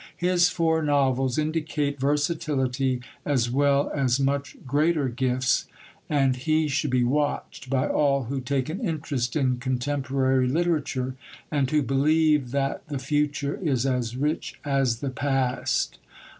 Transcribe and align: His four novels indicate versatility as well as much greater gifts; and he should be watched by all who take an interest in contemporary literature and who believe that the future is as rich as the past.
His 0.17 0.49
four 0.49 0.81
novels 0.81 1.37
indicate 1.37 1.99
versatility 1.99 3.01
as 3.23 3.51
well 3.51 3.91
as 3.93 4.19
much 4.19 4.57
greater 4.65 5.07
gifts; 5.09 5.65
and 6.09 6.35
he 6.35 6.67
should 6.67 6.89
be 6.89 7.03
watched 7.03 7.69
by 7.69 7.87
all 7.87 8.23
who 8.23 8.41
take 8.41 8.67
an 8.67 8.79
interest 8.79 9.35
in 9.35 9.57
contemporary 9.59 10.47
literature 10.47 11.13
and 11.51 11.69
who 11.69 11.83
believe 11.83 12.49
that 12.49 12.81
the 12.87 12.97
future 12.97 13.59
is 13.61 13.85
as 13.85 14.15
rich 14.17 14.59
as 14.65 15.01
the 15.01 15.11
past. 15.11 15.99